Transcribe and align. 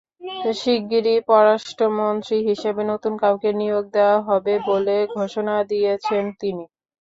শিগগিরই 0.55 1.17
পররাষ্ট্রমন্ত্রী 1.27 2.37
হিসেবে 2.49 2.81
নতুন 2.91 3.13
কাউকে 3.23 3.49
নিয়োগ 3.59 3.83
দেওয়া 3.95 4.17
হবে 4.27 4.53
বলে 4.69 4.95
ঘোষণা 5.15 5.55
দিয়েছেন 5.71 6.23
তিনি। 6.41 6.63